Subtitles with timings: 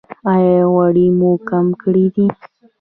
[0.33, 2.25] ایا غوړي مو کم کړي دي؟